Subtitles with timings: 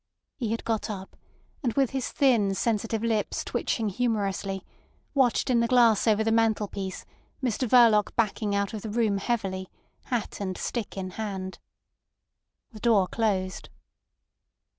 [0.35, 1.15] He had got up,
[1.61, 4.63] and with his thin sensitive lips twitching humorously,
[5.13, 7.05] watched in the glass over the mantelpiece
[7.43, 9.69] Mr Verloc backing out of the room heavily,
[10.05, 11.59] hat and stick in hand.
[12.73, 13.69] The door closed.